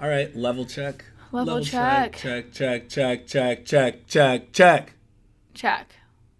[0.00, 1.04] All right, level check.
[1.32, 2.16] Level check.
[2.16, 4.92] Check, check, check, check, check, check, check.
[5.54, 5.96] Check.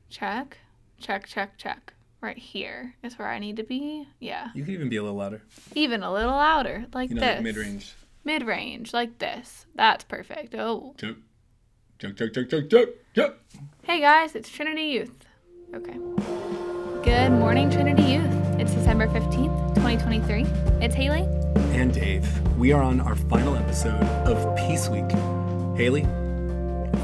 [0.09, 0.59] Check.
[1.01, 1.93] Check, check, check.
[2.21, 4.09] Right here is where I need to be.
[4.21, 4.49] Yeah.
[4.55, 5.43] You can even be a little louder.
[5.75, 7.35] Even a little louder, like You know, this.
[7.37, 7.95] like mid range.
[8.25, 9.67] Mid range, like this.
[9.75, 10.55] That's perfect.
[10.55, 10.95] Oh.
[10.99, 11.17] Check.
[11.99, 13.35] Check, check, check, check, check, check.
[13.83, 15.25] Hey guys, it's Trinity Youth.
[15.75, 15.99] Okay.
[17.03, 18.48] Good morning, Trinity Youth.
[18.59, 20.43] It's December 15th, 2023.
[20.85, 21.23] It's Haley.
[21.79, 22.27] And Dave,
[22.59, 25.09] we are on our final episode of Peace Week.
[25.77, 26.03] Haley,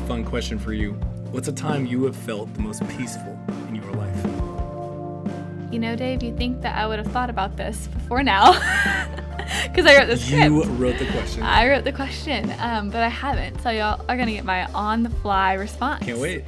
[0.08, 0.94] fun question for you.
[1.30, 3.38] What's a time you have felt the most peaceful
[3.68, 5.72] in your life?
[5.72, 8.60] You know, Dave, you think that I would have thought about this before now.
[9.64, 10.44] Because I wrote the script.
[10.44, 11.42] You wrote the question.
[11.42, 13.60] I wrote the question, um, but I haven't.
[13.60, 16.04] So y'all are gonna get my on-the-fly response.
[16.04, 16.44] Can't wait.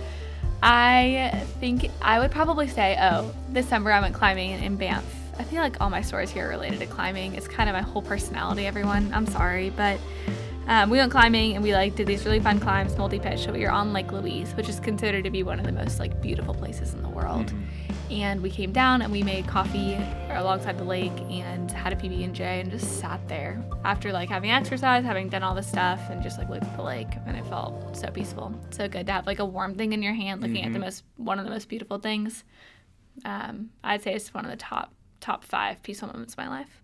[0.62, 5.04] I think I would probably say, oh, this summer I went climbing in Banff.
[5.38, 7.34] I feel like all my stories here are related to climbing.
[7.34, 9.12] It's kind of my whole personality, everyone.
[9.12, 10.00] I'm sorry, but
[10.66, 13.44] um, we went climbing and we like did these really fun climbs, multi-pitch.
[13.44, 16.00] So we were on Lake Louise, which is considered to be one of the most
[16.00, 17.52] like beautiful places in the world.
[18.10, 19.94] And we came down and we made coffee
[20.30, 24.28] alongside the lake and had a PB and J and just sat there after like
[24.28, 27.36] having exercise, having done all this stuff, and just like looked at the lake and
[27.36, 30.40] it felt so peaceful, so good to have like a warm thing in your hand,
[30.40, 32.44] looking at the most one of the most beautiful things.
[33.24, 36.82] Um, I'd say it's one of the top top five peaceful moments of my life.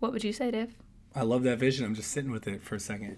[0.00, 0.74] What would you say, Dave?
[1.14, 1.86] I love that vision.
[1.86, 3.16] I'm just sitting with it for a second.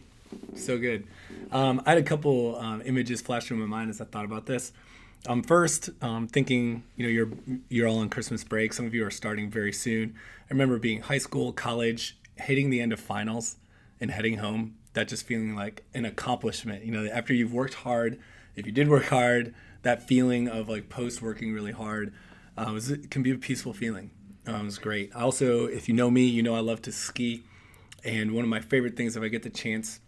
[0.55, 1.07] So good.
[1.51, 4.47] Um, I had a couple um, images flash through my mind as I thought about
[4.47, 4.73] this.
[5.27, 8.73] Um, first, um, thinking, you know, you're you're all on Christmas break.
[8.73, 10.15] Some of you are starting very soon.
[10.43, 13.57] I remember being high school, college, hitting the end of finals,
[14.01, 14.77] and heading home.
[14.95, 16.85] That just feeling like an accomplishment.
[16.85, 18.19] You know, after you've worked hard,
[18.57, 22.13] if you did work hard, that feeling of like post working really hard
[22.57, 24.11] uh, was, can be a peaceful feeling.
[24.47, 25.15] Um, it was great.
[25.15, 27.43] Also, if you know me, you know I love to ski.
[28.05, 30.01] And one of my favorite things, if I get the chance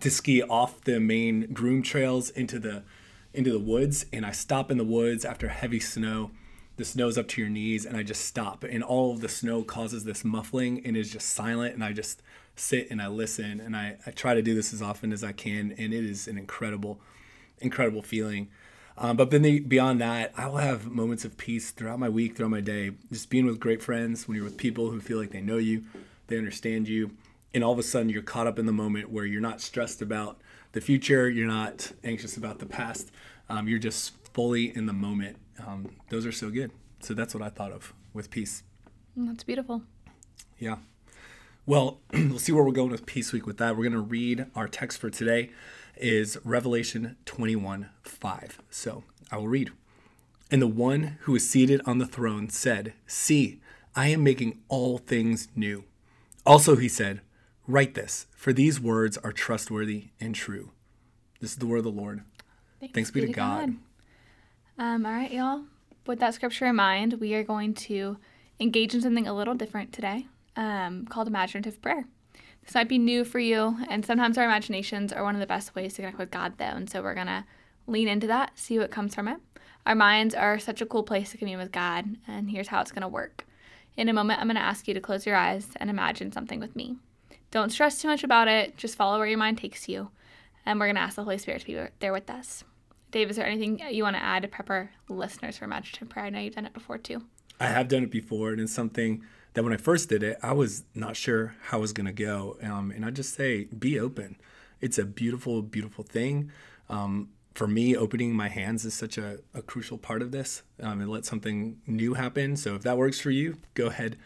[0.00, 2.82] to ski off the main groom trails into the
[3.34, 6.30] into the woods, and I stop in the woods after heavy snow,
[6.76, 9.62] the snow's up to your knees, and I just stop, and all of the snow
[9.62, 12.22] causes this muffling and is just silent, and I just
[12.56, 15.32] sit and I listen, and I, I try to do this as often as I
[15.32, 17.00] can, and it is an incredible,
[17.58, 18.48] incredible feeling.
[18.96, 22.36] Um, but then the, beyond that, I will have moments of peace throughout my week,
[22.36, 22.90] throughout my day.
[23.12, 25.84] Just being with great friends, when you're with people who feel like they know you,
[26.26, 27.12] they understand you,
[27.54, 30.02] and all of a sudden you're caught up in the moment where you're not stressed
[30.02, 30.40] about
[30.72, 33.10] the future, you're not anxious about the past,
[33.48, 35.36] um, you're just fully in the moment.
[35.66, 36.70] Um, those are so good.
[37.00, 38.62] So that's what I thought of with peace.
[39.16, 39.82] That's beautiful.
[40.58, 40.76] Yeah.
[41.66, 43.76] Well, we'll see where we're going with Peace Week with that.
[43.76, 45.50] We're going to read our text for today
[45.96, 48.62] is Revelation 21 5.
[48.70, 49.72] So I will read.
[50.50, 53.60] And the one who is seated on the throne said, See,
[53.94, 55.84] I am making all things new.
[56.46, 57.20] Also, he said,
[57.70, 60.70] Write this, for these words are trustworthy and true.
[61.38, 62.22] This is the word of the Lord.
[62.94, 63.74] Thanks be to God.
[64.78, 65.64] Um, all right, y'all.
[66.06, 68.16] With that scripture in mind, we are going to
[68.58, 72.06] engage in something a little different today um, called imaginative prayer.
[72.64, 75.74] This might be new for you, and sometimes our imaginations are one of the best
[75.74, 76.64] ways to connect with God, though.
[76.64, 77.44] And so we're going to
[77.86, 79.40] lean into that, see what comes from it.
[79.84, 82.92] Our minds are such a cool place to commune with God, and here's how it's
[82.92, 83.46] going to work.
[83.94, 86.60] In a moment, I'm going to ask you to close your eyes and imagine something
[86.60, 86.96] with me.
[87.50, 90.10] Don't stress too much about it, just follow where your mind takes you.
[90.66, 92.64] And we're going to ask the Holy Spirit to be there with us.
[93.10, 96.26] Dave, is there anything you want to add to prep our listeners for imaginative prayer?
[96.26, 97.22] I know you've done it before too.
[97.58, 100.52] I have done it before, and it's something that when I first did it, I
[100.52, 102.58] was not sure how it was going to go.
[102.62, 104.36] Um, and I just say, be open.
[104.80, 106.52] It's a beautiful, beautiful thing.
[106.88, 110.62] Um, for me, opening my hands is such a, a crucial part of this.
[110.80, 112.56] Um, and let something new happen.
[112.56, 114.16] So if that works for you, go ahead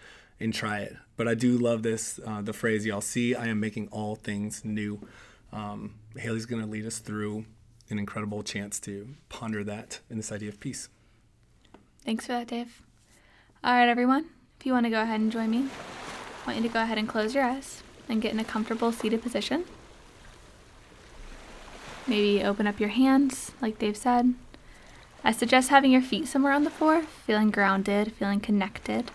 [0.42, 0.97] and try it.
[1.16, 4.64] But I do love this uh, the phrase, y'all see, I am making all things
[4.64, 5.00] new.
[5.53, 7.44] Um, Haley's going to lead us through
[7.91, 10.88] an incredible chance to ponder that in this idea of peace.
[12.04, 12.82] Thanks for that, Dave.
[13.62, 14.26] All right, everyone.
[14.58, 15.69] If you want to go ahead and join me,
[16.42, 18.92] I want you to go ahead and close your eyes and get in a comfortable
[18.92, 19.64] seated position.
[22.06, 24.34] Maybe open up your hands, like Dave said.
[25.22, 29.12] I suggest having your feet somewhere on the floor, feeling grounded, feeling connected.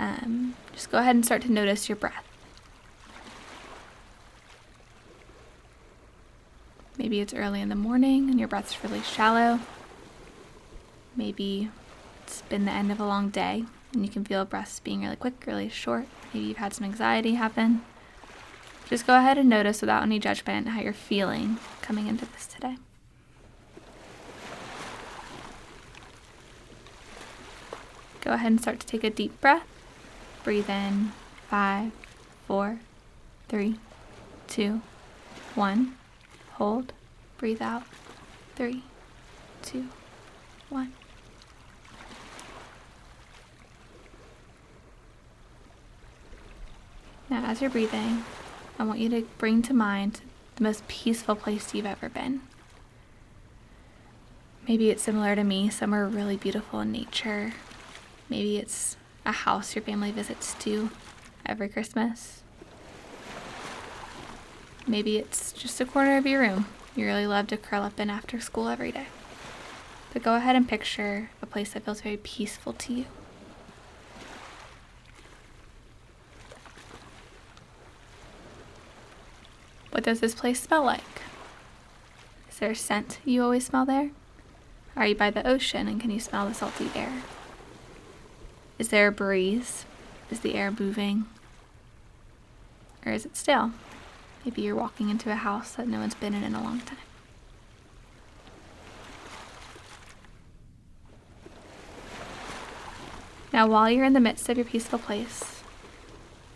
[0.00, 2.24] Um, just go ahead and start to notice your breath.
[6.96, 9.60] Maybe it's early in the morning and your breath's really shallow.
[11.14, 11.68] Maybe
[12.22, 15.16] it's been the end of a long day and you can feel breaths being really
[15.16, 16.06] quick, really short.
[16.32, 17.82] Maybe you've had some anxiety happen.
[18.88, 22.78] Just go ahead and notice without any judgment how you're feeling coming into this today.
[28.22, 29.79] Go ahead and start to take a deep breath.
[30.42, 31.12] Breathe in
[31.48, 31.92] five,
[32.46, 32.80] four,
[33.48, 33.76] three,
[34.48, 34.80] two,
[35.54, 35.96] one.
[36.52, 36.92] Hold.
[37.38, 37.82] Breathe out.
[38.56, 38.82] Three,
[39.62, 39.86] two,
[40.68, 40.92] one.
[47.28, 48.24] Now, as you're breathing,
[48.78, 50.20] I want you to bring to mind
[50.56, 52.40] the most peaceful place you've ever been.
[54.66, 57.54] Maybe it's similar to me, somewhere really beautiful in nature.
[58.28, 60.90] Maybe it's a house your family visits to
[61.46, 62.42] every Christmas.
[64.86, 68.10] Maybe it's just a corner of your room you really love to curl up in
[68.10, 69.06] after school every day.
[70.12, 73.04] But go ahead and picture a place that feels very peaceful to you.
[79.90, 81.22] What does this place smell like?
[82.50, 84.10] Is there a scent you always smell there?
[84.96, 87.22] Are you by the ocean and can you smell the salty air?
[88.80, 89.84] Is there a breeze?
[90.30, 91.26] Is the air moving?
[93.04, 93.72] Or is it still?
[94.42, 96.96] Maybe you're walking into a house that no one's been in in a long time.
[103.52, 105.62] Now, while you're in the midst of your peaceful place,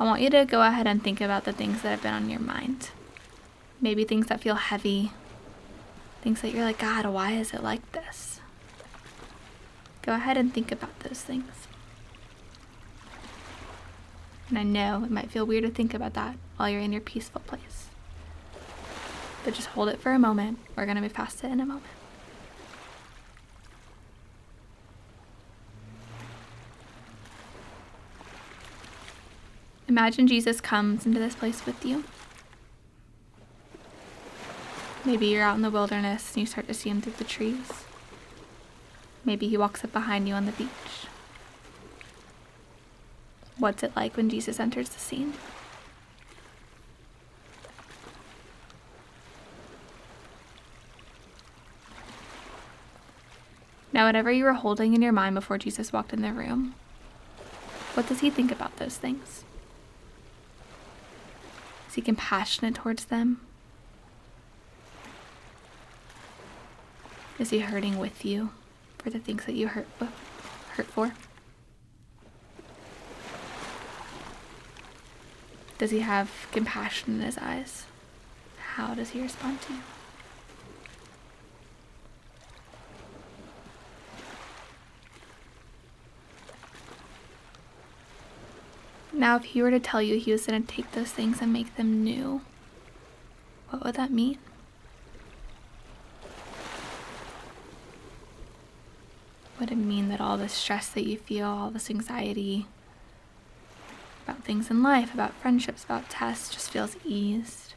[0.00, 2.31] I want you to go ahead and think about the things that have been on
[2.31, 2.88] your mind.
[3.82, 5.12] Maybe things that feel heavy,
[6.23, 8.41] things that you're like, God, why is it like this?
[10.00, 11.69] Go ahead and think about those things.
[14.49, 17.00] And I know it might feel weird to think about that while you're in your
[17.00, 17.88] peaceful place.
[19.44, 20.58] But just hold it for a moment.
[20.76, 21.85] We're going to move past it in a moment.
[29.87, 32.05] Imagine Jesus comes into this place with you.
[35.05, 37.70] Maybe you're out in the wilderness and you start to see him through the trees.
[39.25, 41.06] Maybe he walks up behind you on the beach.
[43.59, 45.35] What's it like when Jesus enters the scene?
[53.93, 56.75] Now, whatever you were holding in your mind before Jesus walked in the room,
[57.95, 59.45] what does he think about those things?
[61.89, 63.41] Is he compassionate towards them?
[67.39, 68.51] Is he hurting with you
[68.99, 69.87] for the things that you hurt
[70.71, 71.12] hurt for?
[75.79, 77.85] Does he have compassion in his eyes?
[78.59, 79.81] How does he respond to you?
[89.12, 91.53] Now, if he were to tell you he was going to take those things and
[91.53, 92.43] make them new,
[93.70, 94.38] what would that mean?
[99.59, 102.67] Would it mean that all the stress that you feel, all this anxiety
[104.25, 107.75] about things in life, about friendships, about tests, just feels eased?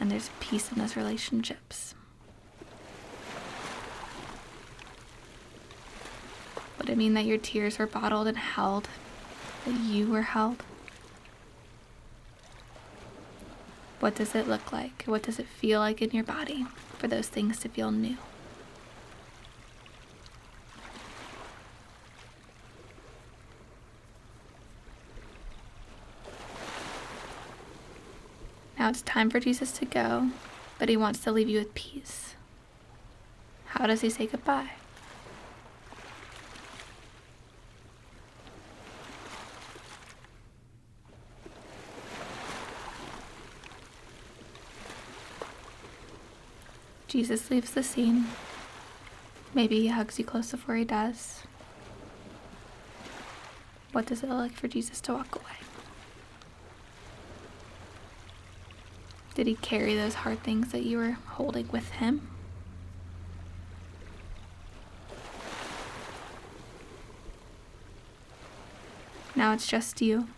[0.00, 1.94] And there's peace in those relationships?
[6.78, 8.88] Would it mean that your tears were bottled and held
[9.64, 10.62] that you were held?
[14.00, 15.04] What does it look like?
[15.06, 16.66] What does it feel like in your body
[16.98, 18.16] for those things to feel new?
[28.92, 30.28] It's time for Jesus to go,
[30.78, 32.34] but he wants to leave you with peace.
[33.64, 34.72] How does he say goodbye?
[47.08, 48.26] Jesus leaves the scene.
[49.54, 51.44] Maybe he hugs you close before he does.
[53.92, 55.71] What does it look like for Jesus to walk away?
[59.34, 62.28] Did he carry those hard things that you were holding with him?
[69.34, 70.28] Now it's just you.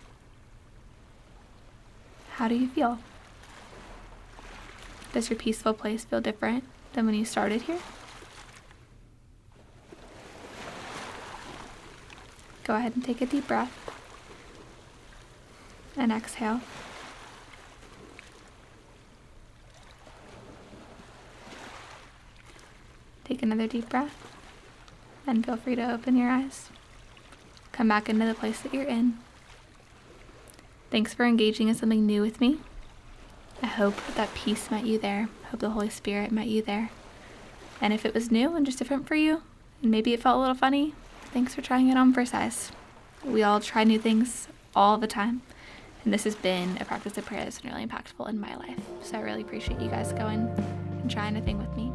[2.36, 2.98] How do you feel?
[5.12, 7.78] Does your peaceful place feel different than when you started here?
[12.64, 13.72] Go ahead and take a deep breath
[15.96, 16.60] and exhale.
[23.44, 24.16] Another deep breath
[25.26, 26.70] and feel free to open your eyes.
[27.72, 29.18] Come back into the place that you're in.
[30.90, 32.58] Thanks for engaging in something new with me.
[33.62, 35.28] I hope that peace met you there.
[35.50, 36.90] Hope the Holy Spirit met you there.
[37.80, 39.42] And if it was new and just different for you,
[39.82, 40.94] and maybe it felt a little funny,
[41.32, 42.70] thanks for trying it on for size.
[43.24, 45.42] We all try new things all the time.
[46.04, 48.80] And this has been a practice of prayer that's been really impactful in my life.
[49.02, 50.48] So I really appreciate you guys going
[51.00, 51.90] and trying a thing with me.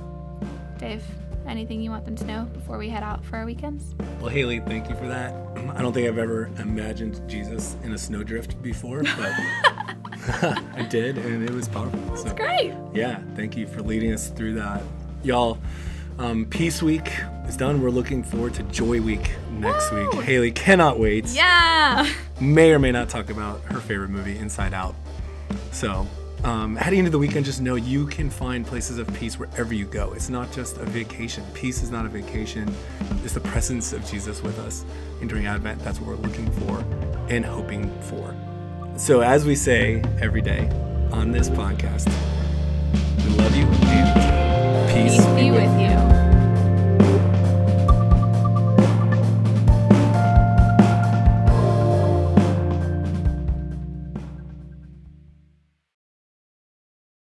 [0.80, 1.04] Dave,
[1.50, 3.96] anything you want them to know before we head out for our weekends?
[4.20, 5.34] Well, Haley, thank you for that.
[5.76, 11.44] I don't think I've ever imagined Jesus in a snowdrift before, but I did, and
[11.44, 12.16] it was powerful.
[12.16, 12.74] So, Great.
[12.94, 14.84] yeah, thank you for leading us through that.
[15.24, 15.58] Y'all,
[16.20, 17.12] um, Peace Week
[17.48, 17.82] is done.
[17.82, 20.10] We're looking forward to Joy Week next Woo!
[20.10, 20.22] week.
[20.22, 21.26] Haley cannot wait.
[21.28, 22.08] Yeah.
[22.40, 24.96] May or may not talk about her favorite movie, Inside Out.
[25.72, 26.08] So,
[26.44, 29.86] um, heading into the weekend, just know you can find places of peace wherever you
[29.86, 30.14] go.
[30.14, 31.44] It's not just a vacation.
[31.54, 32.74] Peace is not a vacation.
[33.24, 34.86] It's the presence of Jesus with us.
[35.20, 36.80] And during Advent, that's what we're looking for
[37.30, 38.34] and hoping for.
[38.98, 40.70] So, as we say every day
[41.12, 42.08] on this podcast,
[43.18, 46.29] we love you and peace, Peace be with you.